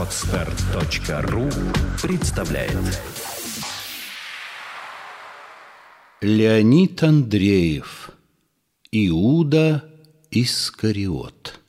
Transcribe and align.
Отстар.ру 0.00 1.50
представляет. 2.00 3.00
Леонид 6.22 7.02
Андреев 7.02 8.10
Иуда 8.92 9.84
Искариот. 10.30 11.60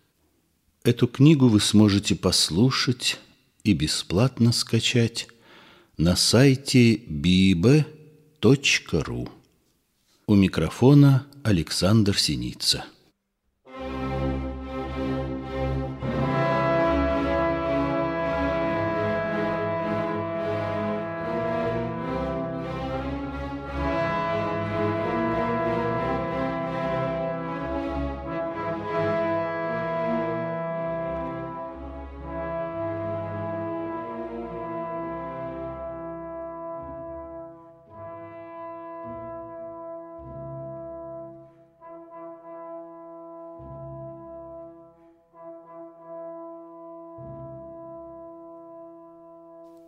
Эту 0.85 1.09
книгу 1.09 1.49
вы 1.49 1.59
сможете 1.59 2.15
послушать 2.15 3.19
и 3.65 3.73
бесплатно 3.73 4.53
скачать 4.53 5.27
на 5.97 6.15
сайте 6.15 6.95
bibe.ru 6.95 7.89
У 10.27 10.35
микрофона 10.35 11.27
Александр 11.43 12.17
Синица. 12.17 12.85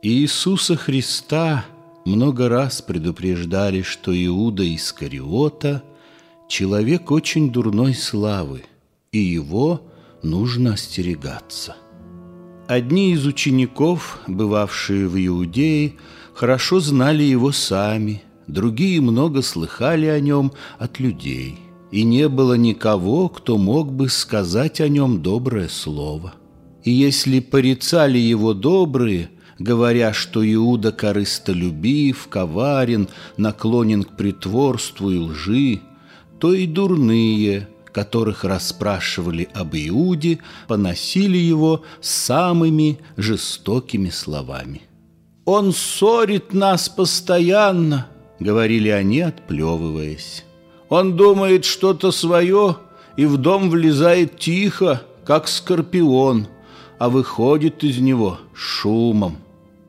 Иисуса 0.06 0.76
Христа 0.76 1.66
много 2.04 2.50
раз 2.50 2.82
предупреждали, 2.82 3.84
что 3.84 4.12
Иуда 4.14 4.64
Искариота– 4.76 5.82
человек 6.50 7.10
очень 7.10 7.54
дурной 7.54 7.94
славы, 7.94 8.64
и 9.14 9.20
его 9.20 9.82
нужно 10.22 10.74
остерегаться. 10.74 11.78
Одни 12.68 13.14
из 13.14 13.26
учеников, 13.26 14.20
бывавшие 14.28 15.08
в 15.08 15.16
Иудее, 15.26 15.94
хорошо 16.34 16.82
знали 16.82 17.24
его 17.24 17.54
сами, 17.54 18.24
другие 18.46 19.00
много 19.00 19.42
слыхали 19.42 20.08
о 20.08 20.20
нем 20.20 20.52
от 20.80 21.00
людей, 21.00 21.60
и 21.92 22.04
не 22.04 22.28
было 22.28 22.56
никого, 22.56 23.30
кто 23.30 23.58
мог 23.58 23.94
бы 23.94 24.10
сказать 24.10 24.82
о 24.82 24.90
нем 24.90 25.22
доброе 25.22 25.70
слово. 25.70 26.34
И 26.84 26.92
если 26.92 27.40
порицали 27.40 28.18
его 28.18 28.54
добрые– 28.54 29.30
говоря, 29.64 30.14
что 30.14 30.44
Иуда 30.54 30.92
корыстолюбив, 30.92 32.28
коварен, 32.28 33.08
наклонен 33.38 34.04
к 34.04 34.18
притворству 34.18 35.10
и 35.10 35.18
лжи, 35.18 35.80
то 36.40 36.54
и 36.54 36.68
дурные, 36.68 37.70
которых 37.92 38.44
расспрашивали 38.44 39.48
об 39.54 39.76
Иуде, 39.76 40.40
поносили 40.68 41.38
его 41.38 41.84
самыми 42.02 43.00
жестокими 43.16 44.10
словами. 44.10 44.82
«Он 45.46 45.72
ссорит 45.72 46.54
нас 46.54 46.90
постоянно»,— 46.90 48.08
говорили 48.40 48.90
они, 48.90 49.22
отплевываясь. 49.22 50.44
«Он 50.90 51.16
думает 51.16 51.64
что-то 51.66 52.12
свое 52.12 52.78
и 53.16 53.26
в 53.26 53.38
дом 53.38 53.70
влезает 53.70 54.40
тихо, 54.40 55.04
как 55.26 55.48
скорпион, 55.48 56.48
а 57.00 57.10
выходит 57.10 57.84
из 57.84 58.00
него 58.00 58.40
шумом. 58.54 59.43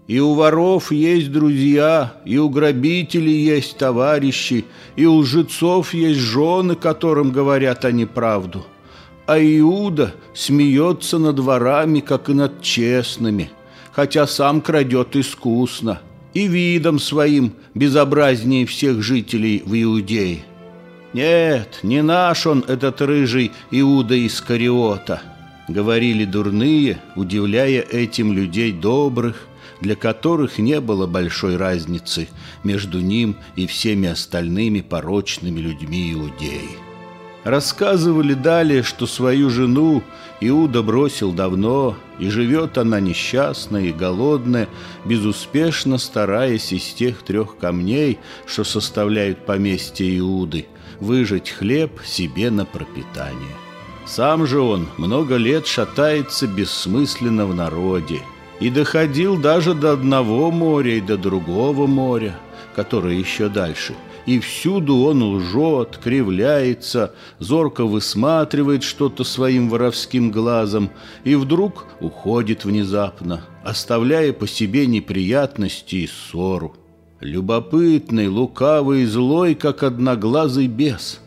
И 0.07 0.21
у 0.21 0.35
воров 0.35 0.93
есть 0.93 1.33
друзья, 1.33 2.15
и 2.27 2.37
у 2.37 2.51
грабителей 2.51 3.43
есть 3.43 3.79
товарищи, 3.79 4.67
и 4.97 5.07
у 5.07 5.17
лжецов 5.17 5.95
есть 5.95 6.21
жены, 6.21 6.75
которым 6.75 7.33
говорят 7.33 7.87
они 7.87 8.05
правду. 8.05 8.67
А 9.27 9.39
Иуда 9.39 10.15
смеется 10.35 11.19
над 11.19 11.39
ворами, 11.39 12.01
как 12.01 12.29
и 12.29 12.35
над 12.35 12.61
честными, 12.61 13.51
хотя 13.93 14.27
сам 14.27 14.61
крадет 14.61 15.17
искусно, 15.17 16.01
и 16.35 16.49
видом 16.49 16.99
своим 16.99 17.55
безобразнее 17.75 18.67
всех 18.67 19.03
жителей 19.03 19.63
в 19.65 19.73
Иудее. 19.75 20.45
Нет, 21.15 21.79
не 21.83 22.03
наш 22.03 22.47
он, 22.47 22.63
этот 22.69 23.01
рыжий 23.01 23.53
Иуда 23.71 24.27
Искариота, 24.27 25.23
говорили 25.69 26.27
дурные, 26.27 26.99
удивляя 27.17 27.81
этим 27.81 28.35
людей 28.35 28.73
добрых, 28.73 29.47
для 29.81 29.97
которых 29.97 30.59
не 30.59 30.81
было 30.81 31.07
большой 31.07 31.57
разницы 31.57 32.29
между 32.63 33.01
ним 33.01 33.37
и 33.57 33.67
всеми 33.67 34.09
остальными 34.09 34.81
порочными 34.81 35.61
людьми 35.61 36.13
Иудеи. 36.13 36.79
Рассказывали 37.45 38.33
далее, 38.33 38.83
что 38.83 39.07
свою 39.07 39.51
жену 39.51 40.03
Иуда 40.41 40.83
бросил 40.83 41.31
давно, 41.33 41.95
и 42.19 42.31
живет 42.31 42.79
она 42.79 43.01
несчастная 43.01 43.83
и 43.83 43.93
голодная, 43.93 44.69
безуспешно 45.05 45.99
стараясь 45.99 46.73
из 46.73 46.85
тех 46.95 47.23
трех 47.23 47.59
камней, 47.59 48.19
что 48.47 48.65
составляют 48.65 49.45
поместье 49.45 50.19
Иуды, 50.19 50.67
выжать 51.01 51.51
хлеб 51.51 52.01
себе 52.05 52.51
на 52.51 52.65
пропитание. 52.65 53.57
Сам 54.07 54.47
же 54.47 54.61
он 54.61 54.89
много 54.97 55.37
лет 55.37 55.67
шатается 55.67 56.47
бессмысленно 56.47 57.47
в 57.47 57.55
народе– 57.55 58.23
и 58.65 58.71
доходил 58.71 59.37
даже 59.37 59.75
до 59.75 59.93
одного 59.93 60.51
моря 60.51 60.97
и 60.97 61.01
до 61.03 61.19
другого 61.19 61.87
моря, 61.87 62.35
которое 62.75 63.15
еще 63.15 63.51
дальше. 63.51 63.95
И 64.25 64.41
всюду 64.41 65.03
он 65.03 65.23
лжет, 65.23 66.01
кривляется, 66.03 67.15
зорко 67.39 67.85
высматривает 67.85 68.83
что-то 68.83 69.23
своим 69.23 69.69
воровским 69.69 70.31
глазом 70.31 70.89
и 71.25 71.35
вдруг 71.35 71.89
уходит 72.01 72.65
внезапно, 72.65 73.45
оставляя 73.63 74.33
по 74.33 74.47
себе 74.47 74.87
неприятности 74.87 75.97
и 75.97 76.07
ссору. 76.07 76.75
Любопытный, 77.21 78.29
лукавый 78.29 79.03
и 79.03 79.05
злой, 79.05 79.57
как 79.57 79.83
одноглазый 79.83 80.69
бес. 80.69 81.21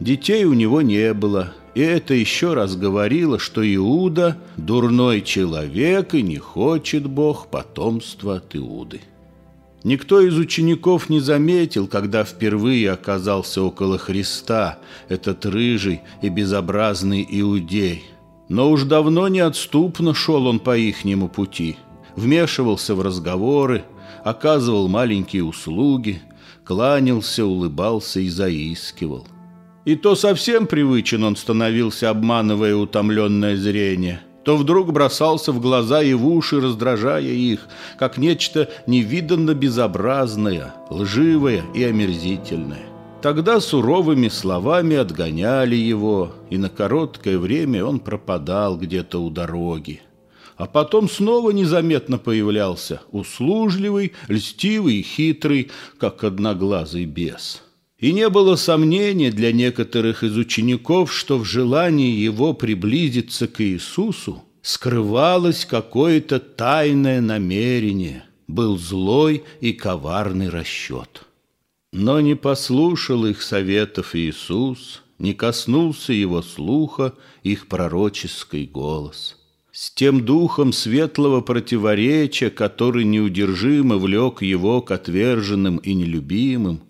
Детей 0.00 0.44
у 0.46 0.54
него 0.54 0.80
не 0.80 1.12
было, 1.12 1.52
и 1.74 1.82
это 1.82 2.14
еще 2.14 2.54
раз 2.54 2.74
говорило, 2.74 3.38
что 3.38 3.62
Иуда– 3.74 4.38
дурной 4.56 5.20
человек, 5.20 6.14
и 6.14 6.22
не 6.22 6.38
хочет 6.38 7.06
Бог 7.06 7.48
потомства 7.48 8.36
от 8.36 8.56
Иуды. 8.56 9.02
Никто 9.84 10.22
из 10.22 10.38
учеников 10.38 11.10
не 11.10 11.20
заметил, 11.20 11.86
когда 11.86 12.24
впервые 12.24 12.90
оказался 12.90 13.62
около 13.62 13.98
Христа 13.98 14.78
этот 15.10 15.44
рыжий 15.44 16.00
и 16.22 16.30
безобразный 16.30 17.26
иудей. 17.30 18.04
Но 18.48 18.70
уж 18.70 18.84
давно 18.84 19.28
неотступно 19.28 20.14
шел 20.14 20.46
он 20.46 20.60
по 20.60 20.76
ихнему 20.76 21.28
пути, 21.28 21.76
вмешивался 22.16 22.94
в 22.94 23.02
разговоры, 23.02 23.84
оказывал 24.24 24.88
маленькие 24.88 25.44
услуги, 25.44 26.20
кланялся, 26.64 27.44
улыбался 27.44 28.20
и 28.20 28.30
заискивал– 28.30 29.26
и 29.84 29.96
то 29.96 30.14
совсем 30.14 30.66
привычен 30.66 31.24
он 31.24 31.36
становился, 31.36 32.10
обманывая 32.10 32.74
утомленное 32.74 33.56
зрение, 33.56 34.20
то 34.44 34.56
вдруг 34.56 34.92
бросался 34.92 35.52
в 35.52 35.60
глаза 35.60 36.02
и 36.02 36.14
в 36.14 36.26
уши, 36.26 36.60
раздражая 36.60 37.22
их, 37.22 37.68
как 37.98 38.18
нечто 38.18 38.68
невиданно 38.86 39.54
безобразное, 39.54 40.74
лживое 40.90 41.64
и 41.74 41.82
омерзительное. 41.84 42.86
Тогда 43.22 43.60
суровыми 43.60 44.28
словами 44.28 44.96
отгоняли 44.96 45.76
его, 45.76 46.32
и 46.48 46.56
на 46.56 46.70
короткое 46.70 47.38
время 47.38 47.84
он 47.84 48.00
пропадал 48.00 48.78
где-то 48.78 49.22
у 49.22 49.28
дороги. 49.28 50.00
А 50.56 50.66
потом 50.66 51.08
снова 51.08 51.50
незаметно 51.50 52.18
появлялся, 52.18 53.02
услужливый, 53.12 54.12
льстивый 54.28 54.96
и 54.96 55.02
хитрый, 55.02 55.70
как 55.98 56.24
одноглазый 56.24 57.04
бес. 57.04 57.62
И 58.00 58.12
не 58.12 58.30
было 58.30 58.56
сомнения 58.56 59.30
для 59.30 59.52
некоторых 59.52 60.24
из 60.24 60.36
учеников, 60.36 61.12
что 61.12 61.38
в 61.38 61.44
желании 61.44 62.16
его 62.16 62.54
приблизиться 62.54 63.46
к 63.46 63.60
Иисусу 63.60 64.42
скрывалось 64.62 65.66
какое-то 65.66 66.40
тайное 66.40 67.20
намерение, 67.20 68.24
был 68.48 68.78
злой 68.78 69.44
и 69.60 69.74
коварный 69.74 70.48
расчет. 70.48 71.26
Но 71.92 72.20
не 72.20 72.36
послушал 72.36 73.26
их 73.26 73.42
советов 73.42 74.14
Иисус, 74.14 75.02
не 75.18 75.34
коснулся 75.34 76.14
его 76.14 76.40
слуха 76.40 77.14
их 77.42 77.66
пророческий 77.66 78.66
голос. 78.66 79.36
С 79.72 79.90
тем 79.90 80.24
духом 80.24 80.72
светлого 80.72 81.42
противоречия, 81.42 82.50
который 82.50 83.04
неудержимо 83.04 83.98
влек 83.98 84.42
его 84.42 84.80
к 84.82 84.90
отверженным 84.90 85.76
и 85.78 85.94
нелюбимым, 85.94 86.80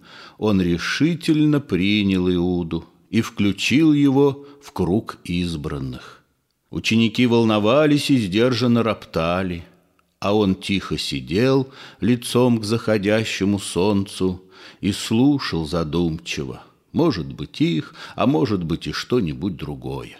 он 0.40 0.62
решительно 0.62 1.60
принял 1.60 2.26
Иуду 2.32 2.86
и 3.10 3.20
включил 3.20 3.92
его 3.92 4.46
в 4.62 4.72
круг 4.72 5.18
избранных. 5.22 6.22
Ученики 6.70 7.26
волновались 7.26 8.08
и 8.08 8.16
сдержанно 8.16 8.82
роптали. 8.82 9.64
а 10.18 10.34
он 10.34 10.54
тихо 10.54 10.96
сидел 10.98 11.68
лицом 12.00 12.58
к 12.58 12.64
заходящему 12.64 13.58
солнцу 13.58 14.42
и 14.80 14.92
слушал 14.92 15.66
задумчиво, 15.66 16.62
может 16.92 17.32
быть 17.32 17.60
их, 17.60 17.94
а 18.16 18.26
может 18.26 18.64
быть 18.64 18.86
и 18.86 18.92
что-нибудь 18.92 19.56
другое. 19.56 20.18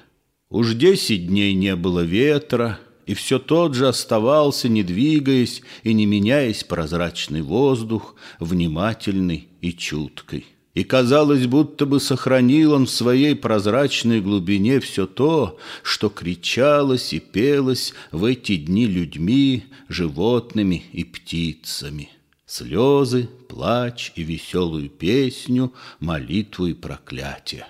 Уж 0.50 0.74
десять 0.74 1.28
дней 1.28 1.54
не 1.54 1.76
было 1.76 2.00
ветра, 2.00 2.78
и 3.10 3.14
все 3.14 3.40
тот 3.40 3.74
же 3.74 3.88
оставался, 3.88 4.68
не 4.68 4.84
двигаясь 4.84 5.62
и 5.82 5.94
не 5.94 6.06
меняясь 6.06 6.62
прозрачный 6.62 7.42
воздух, 7.42 8.14
внимательный 8.38 9.48
и 9.60 9.72
чуткий. 9.72 10.46
И 10.74 10.84
казалось, 10.84 11.48
будто 11.48 11.86
бы 11.86 11.98
сохранил 11.98 12.72
он 12.72 12.86
в 12.86 12.90
своей 12.90 13.34
прозрачной 13.34 14.20
глубине 14.20 14.78
все 14.78 15.08
то, 15.08 15.58
что 15.82 16.08
кричалось 16.08 17.12
и 17.12 17.18
пелось 17.18 17.94
в 18.12 18.24
эти 18.24 18.54
дни 18.54 18.86
людьми, 18.86 19.64
животными 19.88 20.84
и 20.92 21.02
птицами. 21.02 22.10
Слезы, 22.46 23.28
плач 23.48 24.12
и 24.14 24.22
веселую 24.22 24.88
песню, 24.88 25.72
молитву 25.98 26.68
и 26.68 26.74
проклятие. 26.74 27.66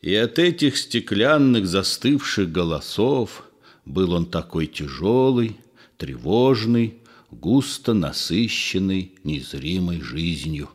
И 0.00 0.14
от 0.14 0.38
этих 0.38 0.78
стеклянных 0.78 1.66
застывших 1.66 2.50
голосов 2.50 3.44
был 3.92 4.12
он 4.12 4.26
такой 4.26 4.66
тяжелый, 4.66 5.56
тревожный, 5.96 6.94
густо 7.30 7.94
насыщенный 7.94 9.14
незримой 9.24 10.00
жизнью. 10.00 10.68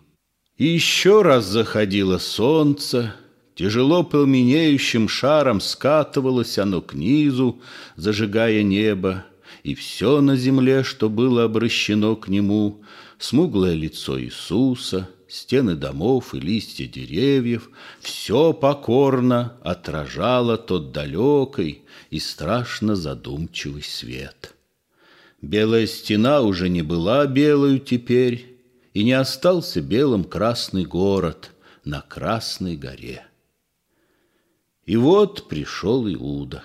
И 0.57 0.65
еще 0.65 1.21
раз 1.21 1.45
заходило 1.45 2.17
солнце, 2.17 3.15
тяжело 3.56 4.03
пламенеющим 4.03 5.09
шаром 5.09 5.59
скатывалось 5.59 6.57
оно 6.57 6.81
к 6.81 6.94
низу, 6.94 7.62
зажигая 7.95 8.63
небо, 8.63 9.25
и 9.63 9.75
все 9.75 10.21
на 10.21 10.35
земле, 10.38 10.83
что 10.83 11.09
было 11.09 11.44
обращено 11.44 12.15
к 12.15 12.27
нему, 12.27 12.83
смуглое 13.18 13.73
лицо 13.73 14.21
Иисуса, 14.21 15.09
стены 15.27 15.75
домов 15.75 16.33
и 16.33 16.39
листья 16.39 16.88
деревьев, 16.88 17.69
все 18.00 18.54
покорно 18.54 19.57
отражало 19.62 20.57
тот 20.57 20.92
далекий 20.92 21.83
и 22.10 22.19
страшно 22.19 22.95
задумчивый 22.95 23.83
свет. 23.83 24.56
Белая 25.42 25.88
стена 25.88 26.42
уже 26.42 26.69
не 26.69 26.81
была 26.81 27.25
белою 27.27 27.80
теперь, 27.80 28.56
и 28.94 29.04
не 29.04 29.12
остался 29.12 29.81
белым 29.81 30.24
красный 30.24 30.86
город 30.86 31.51
на 31.83 32.01
Красной 32.01 32.78
горе. 32.78 33.25
И 34.86 34.95
вот 34.95 35.50
пришел 35.50 36.07
Иуда. 36.07 36.63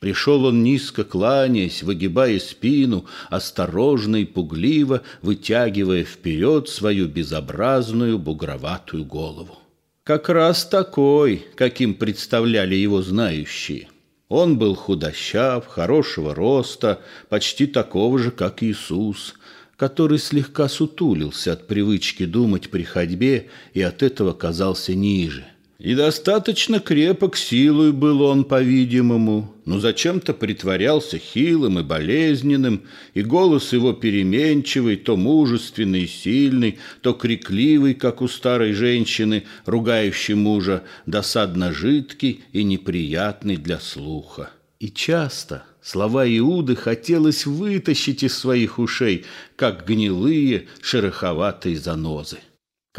Пришел 0.00 0.44
он 0.44 0.62
низко 0.62 1.02
кланяясь, 1.02 1.82
выгибая 1.82 2.38
спину, 2.38 3.06
осторожно 3.30 4.16
и 4.16 4.24
пугливо 4.24 5.02
вытягивая 5.22 6.04
вперед 6.04 6.68
свою 6.68 7.08
безобразную 7.08 8.18
бугроватую 8.18 9.04
голову. 9.04 9.58
Как 10.04 10.28
раз 10.28 10.64
такой, 10.64 11.44
каким 11.56 11.94
представляли 11.94 12.76
его 12.76 13.02
знающие. 13.02 13.88
Он 14.28 14.56
был 14.56 14.74
худощав, 14.74 15.66
хорошего 15.66 16.34
роста, 16.34 17.00
почти 17.28 17.66
такого 17.66 18.18
же, 18.18 18.30
как 18.30 18.62
Иисус, 18.62 19.34
который 19.76 20.18
слегка 20.18 20.68
сутулился 20.68 21.54
от 21.54 21.66
привычки 21.66 22.24
думать 22.24 22.70
при 22.70 22.84
ходьбе 22.84 23.48
и 23.74 23.82
от 23.82 24.02
этого 24.02 24.32
казался 24.32 24.94
ниже. 24.94 25.44
И 25.78 25.94
достаточно 25.94 26.80
крепок 26.80 27.36
силой 27.36 27.92
был 27.92 28.22
он, 28.22 28.42
по-видимому, 28.42 29.54
но 29.64 29.78
зачем-то 29.78 30.34
притворялся 30.34 31.18
хилым 31.18 31.78
и 31.78 31.84
болезненным, 31.84 32.82
и 33.14 33.22
голос 33.22 33.72
его 33.72 33.92
переменчивый, 33.92 34.96
то 34.96 35.16
мужественный 35.16 36.02
и 36.02 36.08
сильный, 36.08 36.78
то 37.00 37.12
крикливый, 37.12 37.94
как 37.94 38.22
у 38.22 38.26
старой 38.26 38.72
женщины, 38.72 39.44
ругающей 39.66 40.34
мужа, 40.34 40.82
досадно 41.06 41.72
жидкий 41.72 42.42
и 42.52 42.64
неприятный 42.64 43.56
для 43.56 43.78
слуха. 43.78 44.50
И 44.80 44.90
часто 44.90 45.62
слова 45.80 46.26
Иуды 46.26 46.74
хотелось 46.74 47.46
вытащить 47.46 48.24
из 48.24 48.36
своих 48.36 48.80
ушей, 48.80 49.26
как 49.54 49.86
гнилые 49.86 50.66
шероховатые 50.82 51.78
занозы. 51.78 52.38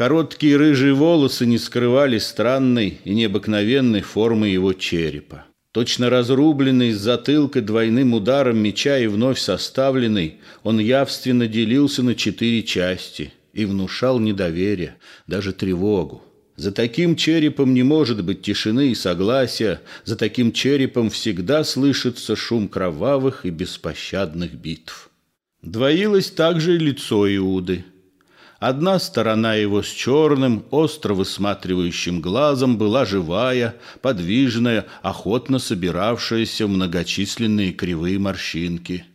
Короткие 0.00 0.56
рыжие 0.56 0.94
волосы 0.94 1.44
не 1.44 1.58
скрывали 1.58 2.16
странной 2.16 3.00
и 3.04 3.12
необыкновенной 3.12 4.00
формы 4.00 4.48
его 4.48 4.72
черепа. 4.72 5.44
Точно 5.72 6.08
разрубленный 6.08 6.92
с 6.92 6.98
затылка 6.98 7.60
двойным 7.60 8.14
ударом 8.14 8.56
меча 8.56 8.96
и 8.96 9.08
вновь 9.08 9.38
составленный, 9.38 10.36
он 10.62 10.78
явственно 10.78 11.46
делился 11.46 12.02
на 12.02 12.14
четыре 12.14 12.62
части 12.62 13.34
и 13.52 13.66
внушал 13.66 14.18
недоверие, 14.20 14.96
даже 15.26 15.52
тревогу. 15.52 16.24
За 16.56 16.72
таким 16.72 17.14
черепом 17.14 17.74
не 17.74 17.82
может 17.82 18.24
быть 18.24 18.40
тишины 18.40 18.92
и 18.92 18.94
согласия, 18.94 19.82
за 20.06 20.16
таким 20.16 20.52
черепом 20.52 21.10
всегда 21.10 21.62
слышится 21.62 22.36
шум 22.36 22.68
кровавых 22.68 23.44
и 23.44 23.50
беспощадных 23.50 24.54
битв. 24.54 25.10
Двоилось 25.60 26.30
также 26.30 26.76
и 26.76 26.78
лицо 26.78 27.28
Иуды. 27.36 27.84
Одна 28.60 28.98
сторона 28.98 29.54
его 29.54 29.82
с 29.82 29.88
черным, 29.88 30.66
остро 30.70 31.14
высматривающим 31.14 32.20
глазом 32.20 32.76
была 32.76 33.06
живая, 33.06 33.76
подвижная, 34.02 34.86
охотно 35.00 35.58
собиравшаяся 35.58 36.66
в 36.66 36.68
многочисленные 36.68 37.72
кривые 37.72 38.18
морщинки. 38.18 39.06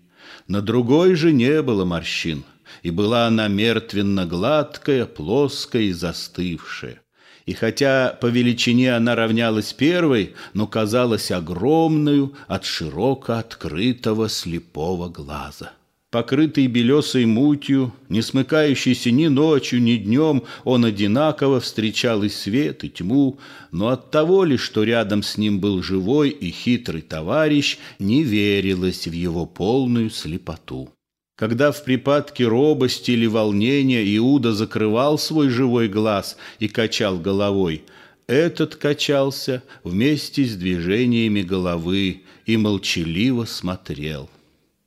На 0.48 0.62
другой 0.62 1.14
же 1.14 1.32
не 1.32 1.62
было 1.62 1.86
морщин, 1.86 2.44
и 2.82 2.90
была 2.90 3.28
она 3.28 3.48
мертвенно-гладкая, 3.48 5.06
плоская 5.06 5.84
и 5.84 5.94
застывшая 5.94 7.02
и 7.46 7.54
хотя 7.54 8.18
по 8.20 8.26
величине 8.26 8.96
она 8.96 9.16
равнялась 9.16 9.72
первой, 9.72 10.34
но 10.54 10.66
казалась 10.66 11.30
огромную 11.30 12.34
от 12.48 12.66
широко 12.66 13.34
открытого 13.34 14.30
слепого 14.30 15.10
глаза. 15.10 15.74
Покрытый 16.16 16.68
белесой 16.68 17.26
мутью, 17.26 17.94
не 18.08 18.22
смыкающийся 18.22 19.12
ни 19.12 19.28
ночью, 19.28 19.82
ни 19.82 19.98
днем, 19.98 20.44
он 20.64 20.86
одинаково 20.86 21.60
встречал 21.60 22.24
и 22.24 22.30
свет, 22.30 22.86
и 22.86 22.90
тьму, 22.90 23.38
но 23.74 23.90
от 23.90 24.12
того 24.12 24.46
ли, 24.46 24.56
что 24.56 24.86
рядом 24.86 25.24
с 25.24 25.38
ним 25.38 25.60
был 25.60 25.84
живой 25.84 26.30
и 26.30 26.52
хитрый 26.52 27.02
товарищ, 27.02 27.80
не 28.00 28.24
верилось 28.24 29.08
в 29.08 29.12
его 29.12 29.46
полную 29.46 30.10
слепоту. 30.10 30.90
Когда 31.36 31.74
в 31.74 31.84
припадке 31.84 32.46
робости 32.46 33.12
или 33.12 33.26
волнения 33.26 34.02
Иуда 34.16 34.54
закрывал 34.54 35.18
свой 35.18 35.50
живой 35.50 35.90
глаз 35.90 36.38
и 36.60 36.70
качал 36.70 37.20
головой, 37.20 37.84
этот 38.26 38.78
качался 38.78 39.64
вместе 39.84 40.46
с 40.46 40.56
движениями 40.56 41.42
головы 41.42 42.22
и 42.46 42.56
молчаливо 42.56 43.44
смотрел. 43.44 44.30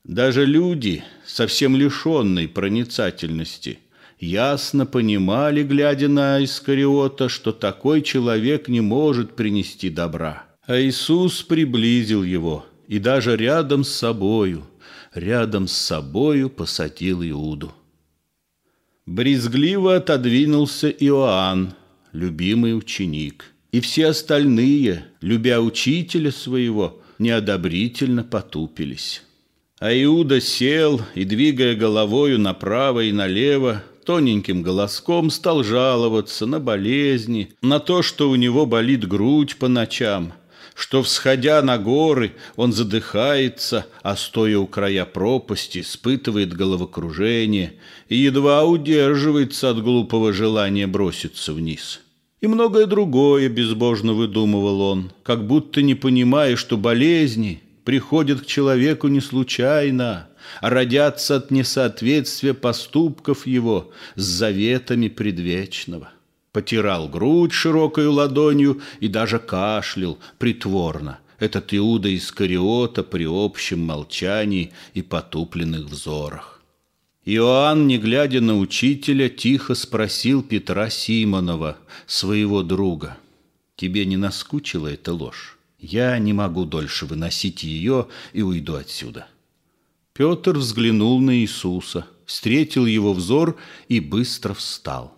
Даже 0.09 0.45
люди, 0.45 1.05
совсем 1.25 1.77
лишенные 1.77 2.49
проницательности, 2.49 3.79
ясно 4.19 4.87
понимали, 4.87 5.63
глядя 5.63 6.09
на 6.09 6.43
Искариота, 6.43 7.29
что 7.29 7.53
такой 7.53 8.03
человек 8.03 8.67
не 8.67 8.81
может 8.81 9.37
принести 9.37 9.89
добра. 9.89 10.47
А 10.67 10.81
Иисус 10.81 11.43
приблизил 11.43 12.25
его 12.25 12.67
и 12.89 12.99
даже 12.99 13.37
рядом 13.37 13.85
с 13.85 13.91
собою– 13.91 14.67
рядом 15.15 15.69
с 15.69 15.73
собою 15.73 16.51
посадил 16.51 17.23
Иуду. 17.23 17.73
Брезгливо 19.07 19.97
отодвинулся 19.97 20.91
Иоанн, 20.91 21.75
любимый 22.13 22.77
ученик, 22.77 23.53
и 23.73 23.81
все 23.81 24.09
остальные, 24.09 25.07
любя 25.21 25.61
учителя 25.61 26.31
своего, 26.31 27.03
неодобрительно 27.19 28.23
потупились. 28.23 29.23
А 29.81 29.93
Иуда 29.93 30.41
сел 30.41 31.01
и, 31.15 31.25
двигая 31.25 31.77
головою 31.77 32.41
направо 32.41 33.05
и 33.05 33.13
налево, 33.13 33.85
тоненьким 34.05 34.63
голоском 34.63 35.31
стал 35.31 35.63
жаловаться 35.63 36.47
на 36.47 36.59
болезни, 36.59 37.53
на 37.63 37.79
то, 37.79 38.03
что 38.03 38.29
у 38.29 38.35
него 38.35 38.67
болит 38.67 39.07
грудь 39.07 39.55
по 39.55 39.69
ночам, 39.69 40.33
что, 40.75 41.05
всходя 41.05 41.63
на 41.63 41.79
горы, 41.79 42.33
он 42.57 42.73
задыхается, 42.73 43.87
а 44.03 44.17
стоя 44.17 44.59
у 44.59 44.67
края 44.67 45.05
пропасти, 45.05 45.79
испытывает 45.83 46.55
головокружение 46.55 47.75
и 48.09 48.17
едва 48.17 48.65
удерживается 48.65 49.71
от 49.71 49.81
глупого 49.81 50.33
желания 50.33 50.89
броситься 50.89 51.53
вниз. 51.53 52.01
И 52.41 52.49
многое 52.49 52.87
другое 52.87 53.49
безбожно 53.49 54.13
выдумывал 54.13 54.81
он, 54.81 55.13
как 55.23 55.47
будто 55.47 55.83
не 55.83 55.95
понимая, 55.95 56.57
что 56.57 56.77
болезни 56.77 57.63
приходят 57.89 58.43
к 58.43 58.45
человеку 58.45 59.09
не 59.09 59.23
случайно, 59.23 60.29
а 60.61 60.69
родятся 60.69 61.37
от 61.37 61.51
несоответствия 61.51 62.53
поступков 62.53 63.47
его 63.47 63.93
с 64.15 64.25
заветами 64.25 65.09
предвечного 65.09 66.11
потирал 66.53 67.09
грудь 67.09 67.53
широкой 67.53 68.07
ладонью 68.09 68.83
и 69.01 69.09
даже 69.09 69.39
кашлял 69.39 70.19
притворно, 70.37 71.21
этот 71.39 71.73
Иуда 71.73 72.15
Искариота 72.15 73.03
при 73.03 73.25
общем 73.25 73.81
молчании 73.81 74.75
и 74.93 75.01
потупленных 75.01 75.87
взорах. 75.87 76.61
Иоанн, 77.25 77.87
не 77.87 77.97
глядя 77.97 78.43
на 78.43 78.59
учителя, 78.59 79.31
тихо 79.31 79.75
спросил 79.75 80.43
Петра 80.43 80.91
Симонова, 80.91 81.79
своего 82.07 82.63
друга, 82.63 83.17
«Тебе 83.77 84.05
не 84.05 84.19
наскучила 84.19 84.89
эта 84.89 85.15
ложь? 85.15 85.58
Я 85.79 86.19
не 86.19 86.33
могу 86.33 86.65
дольше 86.65 87.07
выносить 87.07 87.63
ее 87.63 88.09
и 88.33 88.43
уйду 88.43 88.75
отсюда». 88.75 89.27
Петр 90.13 90.59
взглянул 90.59 91.21
на 91.21 91.37
Иисуса, 91.37 92.07
встретил 92.27 92.87
его 92.87 93.13
взор 93.13 93.57
и 93.89 94.01
быстро 94.01 94.55
встал. 94.55 95.17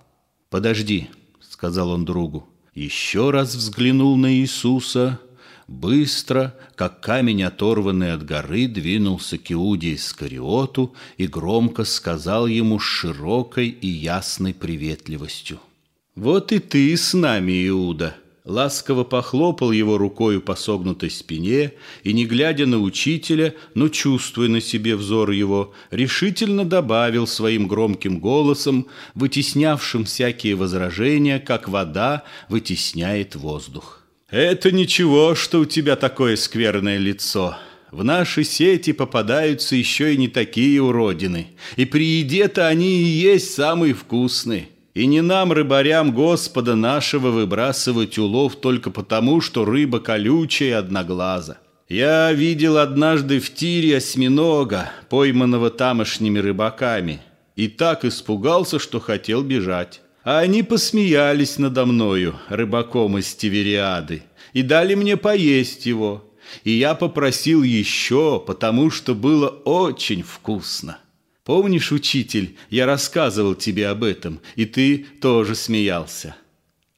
«Подожди»,— 0.51 1.09
сказал 1.41 1.91
он 1.91 2.05
другу, 2.05 2.49
еще 2.75 3.31
раз 3.31 3.55
взглянул 3.55 4.17
на 4.17 4.35
Иисуса— 4.35 5.19
Быстро, 5.71 6.57
как 6.75 7.01
камень, 7.01 7.45
оторванный 7.45 8.13
от 8.13 8.25
горы, 8.25 8.67
двинулся 8.67 9.39
к 9.39 9.53
Иуде 9.53 9.95
Искариоту 9.95 10.97
и 11.17 11.29
громко 11.29 11.85
сказал 11.85 12.49
ему 12.49 12.81
с 12.81 12.83
широкой 12.83 13.69
и 13.69 13.87
ясной 13.87 14.53
приветливостью. 14.53 15.61
«Вот 16.17 16.51
и 16.51 16.59
ты 16.59 16.97
с 16.97 17.15
нами, 17.15 17.69
Иуда!» 17.69 18.17
Ласково 18.51 19.05
похлопал 19.05 19.71
его 19.71 19.97
рукою 19.97 20.41
по 20.43 20.57
согнутой 20.57 21.09
спине 21.09 21.73
и, 22.03 22.13
не 22.13 22.27
глядя 22.27 22.67
на 22.67 22.81
учителя, 22.81 23.55
но 23.75 23.89
чувствуя 23.89 24.49
на 24.49 24.61
себе 24.61 24.97
взор 24.97 25.31
его, 25.31 25.73
решительно 25.93 26.65
добавил 26.65 27.29
своим 27.29 27.69
громким 27.69 28.19
голосом, 28.19 28.89
вытеснявшим 29.15 30.05
всякие 30.05 30.57
возражения, 30.57 31.39
как 31.39 31.69
вода 31.69 32.25
вытесняет 32.49 33.37
воздух. 33.37 34.05
«Это 34.31 34.73
ничего, 34.73 35.37
что 35.37 35.61
у 35.61 35.65
тебя 35.65 35.95
такое 35.95 36.35
скверное 36.35 36.99
лицо. 36.99 37.57
В 37.93 38.03
наши 38.03 38.43
сети 38.43 38.93
попадаются 38.93 39.77
еще 39.77 40.15
и 40.15 40.17
не 40.17 40.27
такие 40.27 40.83
уродины. 40.83 41.49
И 41.77 41.85
при 41.85 42.05
еде-то 42.05 42.67
они 42.67 43.01
и 43.01 43.05
есть 43.05 43.55
самые 43.55 43.95
вкусные. 43.95 44.69
И 44.95 45.07
не 45.07 45.23
нам, 45.23 45.53
рыбарям 45.53 46.13
Господа 46.13 46.75
нашего, 46.75 47.31
выбрасывать 47.31 48.19
улов 48.19 48.57
только 48.57 48.91
потому, 48.91 49.41
что 49.41 49.65
рыба 49.65 50.01
колючая 50.01 50.69
и 50.69 50.73
одноглаза. 50.73 51.59
Я 51.89 52.33
видел 52.33 52.79
однажды 52.79 53.41
в 53.41 53.53
тире 53.55 53.97
осьминога, 53.97 54.91
пойманного 55.09 55.71
тамошними 55.71 56.39
рыбаками, 56.39 57.21
и 57.57 57.69
так 57.69 58.05
испугался, 58.05 58.79
что 58.79 59.01
хотел 59.01 59.43
бежать. 59.43 60.01
А 60.23 60.39
они 60.41 60.63
посмеялись 60.63 61.59
надо 61.59 61.87
мною, 61.87 62.37
рыбаком 62.49 63.19
из 63.19 63.35
Тивериады, 63.35 64.23
и 64.53 64.63
дали 64.63 64.95
мне 64.95 65.17
поесть 65.17 65.87
его. 65.87 66.25
И 66.65 66.73
я 66.73 66.95
попросил 66.95 67.63
еще, 67.63 68.43
потому 68.45 68.91
что 68.91 69.15
было 69.15 69.49
очень 69.49 70.23
вкусно. 70.23 70.99
Помнишь, 71.45 71.93
учитель, 71.93 72.57
я 72.69 72.87
рассказывал 72.87 73.55
тебе 73.55 73.89
об 73.89 74.05
этом, 74.05 74.41
и 74.57 74.67
ты 74.67 75.07
тоже 75.21 75.55
смеялся. 75.55 76.37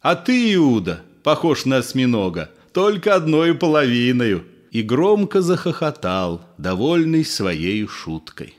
А 0.00 0.16
ты, 0.16 0.54
Иуда, 0.54 1.02
похож 1.22 1.64
на 1.64 1.78
осьминога, 1.78 2.50
только 2.72 3.14
одной 3.14 3.54
половиною. 3.54 4.44
И 4.70 4.80
громко 4.80 5.42
захохотал, 5.42 6.46
довольный 6.56 7.26
своей 7.26 7.86
шуткой. 7.86 8.54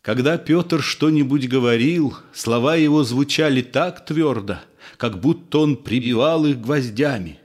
Когда 0.00 0.36
Петр 0.36 0.82
что-нибудь 0.82 1.48
говорил, 1.48 2.16
слова 2.34 2.74
его 2.74 3.04
звучали 3.04 3.62
так 3.62 4.04
твердо, 4.04 4.58
как 4.96 5.20
будто 5.20 5.60
он 5.60 5.76
прибивал 5.76 6.44
их 6.46 6.60
гвоздями. 6.60 7.38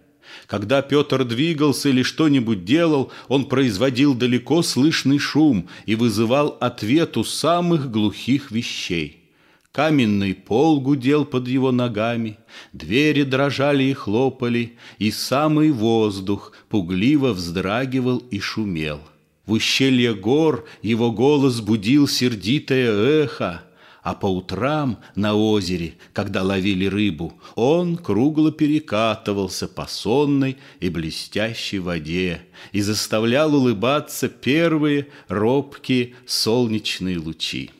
Когда 0.47 0.81
Петр 0.81 1.25
двигался 1.25 1.89
или 1.89 2.03
что-нибудь 2.03 2.63
делал, 2.63 3.11
он 3.27 3.45
производил 3.45 4.15
далеко 4.15 4.63
слышный 4.63 5.19
шум 5.19 5.67
и 5.85 5.95
вызывал 5.95 6.57
ответ 6.61 7.17
у 7.17 7.25
самых 7.25 7.91
глухих 7.91 8.49
вещей. 8.49 9.25
Каменный 9.73 10.33
пол 10.33 10.79
гудел 10.79 11.25
под 11.25 11.49
его 11.49 11.71
ногами, 11.71 12.39
двери 12.71 13.23
дрожали 13.23 13.83
и 13.83 13.93
хлопали, 13.93 14.77
и 14.97 15.11
самый 15.11 15.71
воздух 15.71 16.53
пугливо 16.69 17.33
вздрагивал 17.33 18.17
и 18.31 18.39
шумел. 18.39 19.01
В 19.45 19.51
ущелье 19.51 20.15
гор 20.15 20.65
его 20.81 21.11
голос 21.11 21.59
будил 21.61 22.07
сердитое 22.07 23.23
эхо, 23.23 23.66
а 24.07 24.13
по 24.13 24.27
утрам 24.27 24.99
на 25.15 25.35
озере, 25.35 25.95
когда 26.13 26.41
ловили 26.41 26.85
рыбу, 26.85 27.33
он 27.55 27.97
кругло 27.97 28.53
перекатывался 28.53 29.67
по 29.67 29.85
сонной 29.85 30.55
и 30.79 30.87
блестящей 30.87 31.79
воде 31.79 32.39
и 32.71 32.79
заставлял 32.79 33.53
улыбаться 33.53 34.29
первые 34.29 35.07
робкие 35.27 36.13
солнечные 36.25 37.19
лучи. 37.19 37.71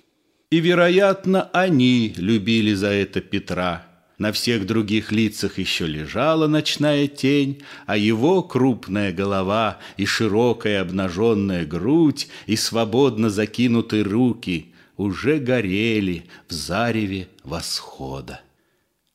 И, 0.50 0.60
вероятно, 0.60 1.44
они 1.54 2.14
любили 2.18 2.74
за 2.74 2.88
это 2.88 3.22
Петра– 3.22 3.86
на 4.18 4.32
всех 4.32 4.66
других 4.66 5.12
лицах 5.12 5.60
еще 5.60 5.86
лежала 5.86 6.48
ночная 6.48 7.08
тень, 7.08 7.62
а 7.86 7.96
его 7.96 8.42
крупная 8.42 9.14
голова 9.14 9.78
и 9.96 10.08
широкая 10.08 10.82
обнаженная 10.82 11.68
грудь 11.68 12.28
и 12.48 12.56
свободно 12.56 13.30
закинутые 13.30 14.02
руки 14.02 14.74
уже 14.98 15.40
горели 15.40 16.26
в 16.50 16.54
зареве 16.54 17.30
восхода. 17.44 18.42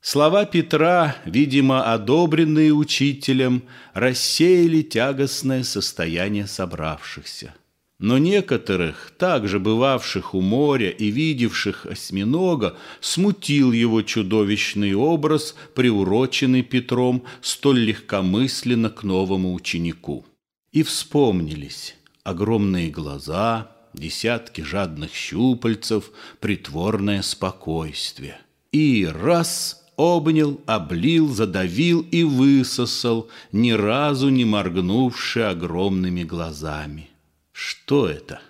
Слова 0.01 0.47
Петра, 0.47 1.17
видимо, 1.25 1.93
одобренные 1.93 2.73
учителем, 2.73 3.63
рассеяли 3.95 4.83
тягостное 4.83 5.63
состояние 5.63 6.47
собравшихся. 6.47 7.55
Но 8.01 8.19
некоторых, 8.19 9.13
также 9.17 9.61
бывавших 9.61 10.35
у 10.35 10.41
моря 10.41 10.91
и 10.91 11.09
видевших 11.13 11.87
осьминога, 11.87 12.77
смутил 13.01 13.71
его 13.71 14.03
чудовищный 14.03 14.93
образ, 14.95 15.55
приуроченный 15.77 16.63
Петром 16.63 17.23
столь 17.41 17.79
легкомысленно 17.79 18.91
к 18.91 19.05
новому 19.05 19.55
ученику. 19.55 20.27
И 20.73 20.83
вспомнились 20.83 21.95
огромные 22.25 22.91
глаза, 22.91 23.71
десятки 23.95 24.61
жадных 24.61 25.15
щупальцев, 25.15 26.11
притворное 26.41 27.23
спокойствие. 27.23 28.39
И 28.73 29.07
раз 29.07 29.83
обнял, 29.97 30.61
облил, 30.67 31.29
задавил 31.29 32.07
и 32.11 32.23
высосал, 32.23 33.29
ни 33.53 33.71
разу 33.73 34.29
не 34.29 34.45
моргнувши 34.45 35.41
огромными 35.41 36.25
глазами. 36.25 37.11
Что 37.53 38.09
это? 38.09 38.41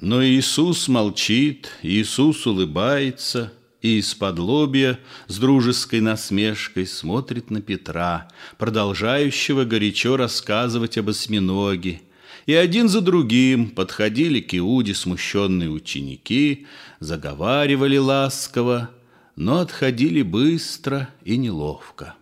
Но 0.00 0.24
Иисус 0.24 0.88
молчит, 0.88 1.70
Иисус 1.82 2.46
улыбается, 2.46 3.52
и 3.80 3.98
из-под 3.98 4.38
лобья 4.38 4.98
с 5.28 5.38
дружеской 5.38 6.00
насмешкой 6.00 6.86
смотрит 6.86 7.50
на 7.50 7.62
Петра, 7.62 8.28
продолжающего 8.58 9.64
горячо 9.64 10.16
рассказывать 10.16 10.98
об 10.98 11.10
осьминоге. 11.10 12.02
И 12.46 12.54
один 12.54 12.88
за 12.88 13.00
другим 13.00 13.70
подходили 13.70 14.40
к 14.40 14.54
Иуде 14.54 14.94
смущенные 14.94 15.68
ученики, 15.68 16.66
заговаривали 17.00 17.96
ласково, 17.96 18.90
но 19.34 19.58
отходили 19.58 20.22
быстро 20.22 21.10
и 21.24 21.36
неловко. 21.36 22.14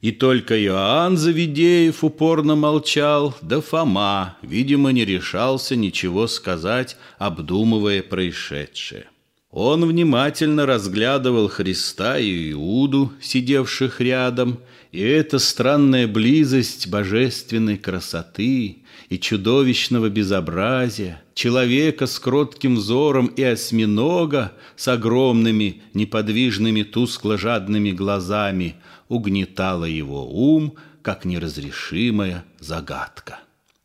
И 0.00 0.10
только 0.10 0.62
Иоанн 0.62 1.16
Завидеев 1.16 2.04
упорно 2.04 2.56
молчал, 2.56 3.34
да 3.40 3.60
Фома, 3.60 4.36
видимо, 4.42 4.90
не 4.90 5.04
решался 5.04 5.76
ничего 5.76 6.26
сказать, 6.26 6.96
обдумывая 7.18 8.02
происшедшее. 8.02 9.06
Он 9.50 9.86
внимательно 9.86 10.66
разглядывал 10.66 11.48
Христа 11.48 12.18
и 12.18 12.50
Иуду, 12.50 13.12
сидевших 13.22 14.00
рядом, 14.00 14.58
и 14.94 15.00
эта 15.00 15.40
странная 15.40 16.06
близость 16.06 16.86
божественной 16.86 17.78
красоты 17.78 18.84
и 19.08 19.18
чудовищного 19.18 20.08
безобразия, 20.08 21.20
человека 21.34 22.06
с 22.06 22.16
кротким 22.20 22.76
взором 22.76 23.26
и 23.26 23.42
осьминога 23.42 24.52
с 24.76 24.86
огромными 24.86 25.82
неподвижными 25.94 26.84
тускло-жадными 26.84 27.90
глазами 27.90 28.76
угнетала 29.08 29.86
его 29.86 30.30
ум, 30.30 30.76
как 31.02 31.24
неразрешимая 31.24 32.44
загадка. 32.60 33.40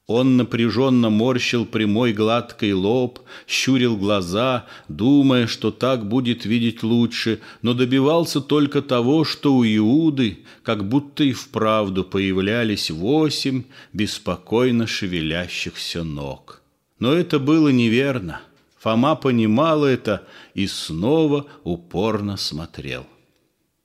Он 0.10 0.38
напряженно 0.38 1.12
морщил 1.12 1.68
прямой 1.68 2.14
гладкий 2.14 2.74
лоб, 2.74 3.20
щурил 3.46 3.96
глаза, 3.96 4.66
думая, 4.88 5.46
что 5.46 5.70
так 5.70 6.10
будет 6.10 6.46
видеть 6.46 6.82
лучше, 6.82 7.42
но 7.62 7.76
добивался 7.76 8.42
только 8.42 8.82
того, 8.82 9.24
что 9.24 9.56
у 9.56 9.64
Иуды 9.64 10.40
как 10.64 10.90
будто 10.90 11.24
и 11.24 11.32
вправду 11.32 12.04
появлялись 12.04 12.90
восемь 12.90 13.66
беспокойно 13.94 14.88
шевелящихся 14.88 16.04
ног. 16.04 16.64
Но 16.98 17.14
это 17.14 17.38
было 17.38 17.70
неверно. 17.70 18.42
Фома 18.80 19.16
понимал 19.16 19.86
это 19.86 20.26
и 20.56 20.66
снова 20.66 21.46
упорно 21.64 22.36
смотрел. 22.36 23.06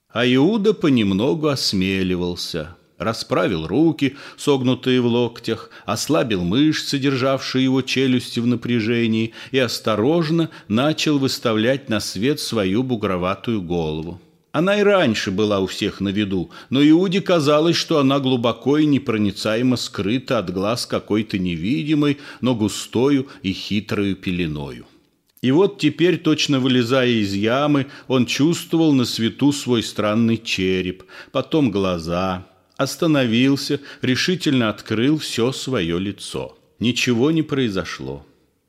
А 0.09 0.27
Иуда 0.27 0.73
понемногу 0.73 1.49
осмеливался– 1.49 2.79
расправил 2.99 3.67
руки, 3.67 4.17
согнутые 4.37 5.01
в 5.01 5.07
локтях, 5.07 5.71
ослабил 5.87 6.43
мышцы, 6.43 6.99
державшие 6.99 7.65
его 7.65 7.83
челюсти 7.83 8.41
в 8.41 8.47
напряжении, 8.47 9.33
и 9.53 9.59
осторожно 9.59 10.51
начал 10.69 11.19
выставлять 11.19 11.89
на 11.89 12.01
свет 12.01 12.41
свою 12.41 12.83
бугроватую 12.83 13.63
голову. 13.63 14.21
Она 14.53 14.79
и 14.79 14.85
раньше 14.85 15.33
была 15.33 15.59
у 15.59 15.67
всех 15.67 16.01
на 16.01 16.11
виду, 16.11 16.51
но 16.71 16.81
Иуде 16.81 17.21
казалось, 17.21 17.75
что 17.75 17.99
она 17.99 18.21
глубоко 18.21 18.79
и 18.79 18.87
непроницаемо 18.87 19.77
скрыта 19.77 20.39
от 20.39 20.53
глаз 20.53 20.87
какой-то 20.87 21.41
невидимой, 21.41 22.19
но 22.41 22.55
густою 22.55 23.27
и 23.43 23.53
хитрою 23.53 24.15
пеленою. 24.15 24.87
И 25.43 25.51
вот 25.51 25.79
теперь, 25.79 26.19
точно 26.19 26.61
вылезая 26.61 27.09
из 27.09 27.35
ямы, 27.35 27.89
он 28.07 28.27
чувствовал 28.27 28.93
на 28.93 29.05
свету 29.05 29.51
свой 29.51 29.83
странный 29.83 30.39
череп, 30.39 31.03
потом 31.33 31.73
глаза, 31.73 32.47
остановился, 32.77 33.81
решительно 34.03 34.69
открыл 34.69 35.19
все 35.19 35.53
свое 35.53 35.99
лицо. 35.99 36.57
Ничего 36.79 37.31
не 37.31 37.43
произошло. 37.43 38.27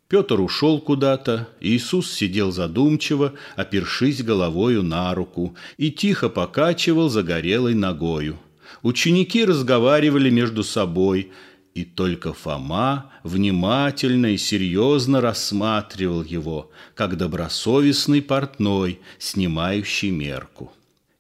Петр 0.08 0.40
ушел 0.40 0.80
куда-то, 0.80 1.50
Иисус 1.60 2.12
сидел 2.12 2.52
задумчиво, 2.52 3.34
опершись 3.56 4.24
головою 4.24 4.84
на 4.84 5.14
руку, 5.16 5.56
и 5.78 5.92
тихо 5.92 6.30
покачивал 6.30 7.10
загорелой 7.10 7.74
ногою. 7.74 8.38
Ученики 8.84 9.44
разговаривали 9.44 10.30
между 10.30 10.64
собой, 10.64 11.32
и 11.74 11.84
только 11.84 12.34
Фома 12.34 13.12
внимательно 13.24 14.28
и 14.28 14.38
серьезно 14.38 15.22
рассматривал 15.22 16.24
его, 16.24 16.72
как 16.94 17.18
добросовестный 17.18 18.22
портной, 18.22 19.00
снимающий 19.18 20.12
мерку. 20.12 20.72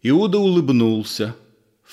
Иуда 0.04 0.38
улыбнулся. 0.38 1.36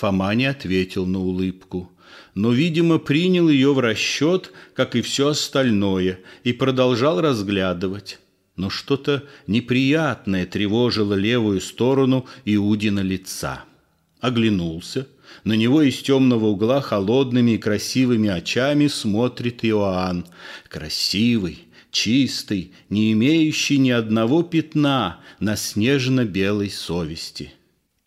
Фома 0.03 0.35
не 0.35 0.47
ответил 0.47 1.07
на 1.07 1.21
улыбку 1.21 1.93
но, 2.35 2.53
видимо, 2.53 2.99
принял 2.99 3.49
ее 3.49 3.73
в 3.73 3.79
расчет, 3.79 4.53
как 4.75 4.97
и 4.97 5.03
все 5.03 5.29
остальное, 5.29 6.19
и 6.45 6.53
продолжал 6.53 7.21
разглядывать. 7.21 8.19
Но 8.57 8.69
что-то 8.71 9.25
неприятное 9.47 10.47
тревожило 10.47 11.15
левую 11.15 11.61
сторону 11.61 12.27
Иудина 12.45 13.01
лица. 13.01 13.65
Оглянулся. 14.21 15.07
На 15.45 15.55
него 15.55 15.83
из 15.83 15.99
темного 15.99 16.47
угла 16.47 16.81
холодными 16.81 17.53
и 17.53 17.59
красивыми 17.59 18.29
очами 18.29 18.89
смотрит 18.89 19.65
Иоанн. 19.65 20.27
Красивый, 20.69 21.67
чистый, 21.91 22.73
не 22.91 23.13
имеющий 23.13 23.79
ни 23.79 23.91
одного 23.91 24.43
пятна 24.43 25.21
на 25.39 25.57
снежно-белой 25.57 26.71
совести. 26.71 27.53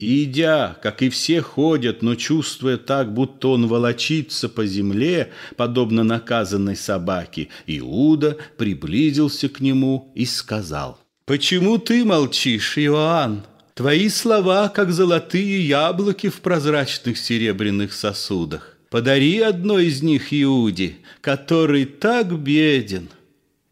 И 0.05 0.25
идя, 0.25 0.77
как 0.83 1.01
и 1.01 1.09
все 1.09 1.41
ходят, 1.41 2.03
но 2.03 2.13
чувствуя 2.13 2.77
так, 2.77 3.11
будто 3.11 3.47
он 3.47 3.65
волочится 3.65 4.47
по 4.47 4.67
земле, 4.67 5.31
подобно 5.57 6.03
наказанной 6.03 6.75
собаке, 6.75 7.47
Иуда 7.65 8.37
приблизился 8.55 9.49
к 9.49 9.61
нему 9.61 10.11
и 10.13 10.27
сказал, 10.27 10.99
«Почему 11.25 11.79
ты 11.79 12.05
молчишь, 12.05 12.77
Иоанн? 12.77 13.45
Твои 13.73 14.09
слова, 14.09 14.69
как 14.69 14.91
золотые 14.91 15.67
яблоки 15.67 16.29
в 16.29 16.41
прозрачных 16.41 17.17
серебряных 17.17 17.91
сосудах. 17.91 18.77
Подари 18.91 19.39
одно 19.39 19.79
из 19.79 20.03
них 20.03 20.31
Иуде, 20.31 20.97
который 21.21 21.85
так 21.85 22.31
беден». 22.31 23.09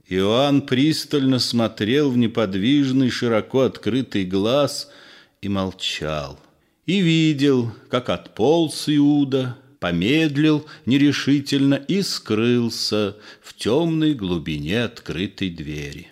Иоанн 0.09 0.63
пристально 0.63 1.37
смотрел 1.37 2.09
в 2.09 2.17
неподвижный, 2.17 3.11
широко 3.11 3.59
открытый 3.61 4.25
глаз– 4.25 4.89
и 5.45 5.49
молчал. 5.49 6.39
И 6.85 6.99
видел, 6.99 7.71
как 7.89 8.09
отполз 8.09 8.85
Иуда, 8.87 9.57
помедлил 9.79 10.65
нерешительно 10.85 11.75
и 11.75 12.01
скрылся 12.01 13.17
в 13.41 13.53
темной 13.53 14.13
глубине 14.13 14.83
открытой 14.83 15.49
двери. 15.49 16.07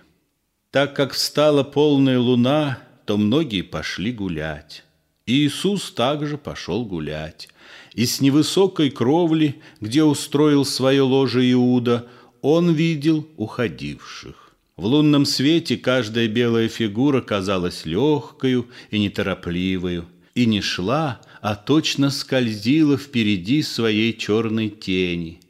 Так 0.71 0.95
как 0.95 1.13
встала 1.13 1.63
полная 1.63 2.19
луна, 2.19 2.79
то 3.05 3.17
многие 3.17 3.61
пошли 3.61 4.11
гулять. 4.11 4.83
И 5.25 5.45
Иисус 5.45 5.91
также 5.91 6.37
пошел 6.37 6.85
гулять. 6.85 7.49
И 7.93 8.05
с 8.05 8.21
невысокой 8.21 8.89
кровли, 8.89 9.61
где 9.79 10.03
устроил 10.03 10.65
свое 10.65 11.01
ложе 11.01 11.49
Иуда, 11.51 12.07
он 12.41 12.73
видел 12.73 13.27
уходивших. 13.37 14.50
В 14.77 14.85
лунном 14.85 15.25
свете 15.25 15.77
каждая 15.77 16.27
белая 16.27 16.69
фигура 16.69 17.21
казалась 17.21 17.85
легкою 17.85 18.69
и 18.89 18.99
неторопливою, 18.99 20.07
и 20.33 20.45
не 20.45 20.61
шла, 20.61 21.21
а 21.41 21.55
точно 21.55 22.09
скользила 22.09 22.97
впереди 22.97 23.63
своей 23.63 24.17
черной 24.17 24.69
тени. 24.69 25.41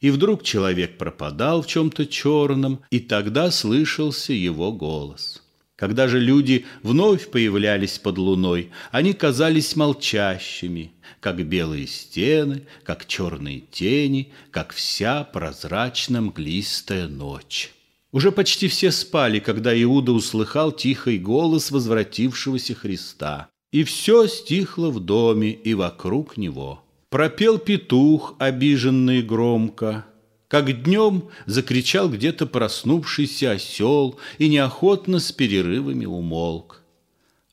И 0.00 0.10
вдруг 0.10 0.42
человек 0.44 0.96
пропадал 0.98 1.62
в 1.62 1.66
чем-то 1.66 2.06
черном, 2.06 2.80
и 2.90 3.00
тогда 3.00 3.50
слышался 3.50 4.32
его 4.32 4.72
голос. 4.72 5.42
Когда 5.76 6.08
же 6.08 6.20
люди 6.20 6.66
вновь 6.82 7.30
появлялись 7.30 7.98
под 7.98 8.18
луной, 8.18 8.70
они 8.92 9.14
казались 9.14 9.76
молчащими, 9.76 10.92
как 11.20 11.42
белые 11.46 11.86
стены, 11.86 12.62
как 12.84 13.06
черные 13.06 13.60
тени, 13.60 14.32
как 14.50 14.72
вся 14.72 15.24
прозрачно-мглистая 15.24 17.08
ночь. 17.08 17.72
Уже 18.12 18.32
почти 18.32 18.66
все 18.68 18.90
спали, 18.90 19.38
когда 19.38 19.80
Иуда 19.82 20.12
услыхал 20.12 20.72
тихий 20.72 21.18
голос 21.18 21.70
возвратившегося 21.70 22.74
Христа. 22.74 23.48
И 23.70 23.84
все 23.84 24.26
стихло 24.26 24.90
в 24.90 24.98
доме 24.98 25.52
и 25.52 25.74
вокруг 25.74 26.36
него. 26.36 26.82
Пропел 27.08 27.58
петух, 27.58 28.34
обиженный 28.38 29.22
громко. 29.22 30.06
Как 30.48 30.82
днем 30.82 31.28
закричал 31.46 32.08
где-то 32.08 32.46
проснувшийся 32.46 33.52
осел 33.52 34.18
и 34.38 34.48
неохотно 34.48 35.20
с 35.20 35.30
перерывами 35.30 36.06
умолк. 36.06 36.82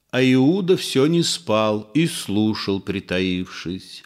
А 0.09 0.23
Иуда 0.23 0.77
все 0.77 1.05
не 1.05 1.21
спал 1.21 1.91
и 1.93 2.07
слушал, 2.07 2.79
притаившись. 2.79 4.03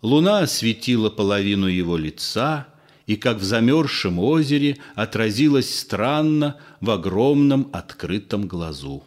Луна 0.00 0.40
осветила 0.40 1.10
половину 1.10 1.68
его 1.68 1.96
лица— 1.96 2.66
и 3.06 3.16
как 3.16 3.38
в 3.38 3.42
замерзшем 3.44 4.18
озере 4.18 4.78
отразилось 4.94 5.78
странно 5.78 6.56
в 6.80 6.90
огромном 6.90 7.68
открытом 7.72 8.46
глазу. 8.46 9.04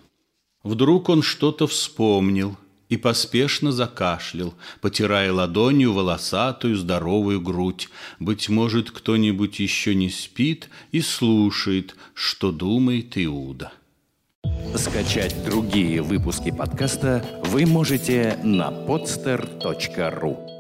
Вдруг 0.63 1.10
он 1.10 1.21
что-то 1.21 1.67
вспомнил 1.67 2.58
и 2.89 2.97
поспешно 2.97 3.71
закашлял, 3.71 4.53
потирая 4.81 5.31
ладонью 5.31 5.93
волосатую 5.93 6.75
здоровую 6.75 7.41
грудь. 7.41 7.89
Быть 8.19 8.49
может, 8.49 8.91
кто-нибудь 8.91 9.60
еще 9.60 9.95
не 9.95 10.10
спит 10.10 10.69
и 10.91 11.01
слушает, 11.01 11.95
что 12.13 12.51
думает 12.51 13.13
Иуда. 13.17 13.71
Скачать 14.75 15.36
другие 15.45 16.01
выпуски 16.01 16.51
подкаста 16.51 17.23
вы 17.45 17.65
можете 17.65 18.39
на 18.43 18.69
podster.ru 18.69 20.55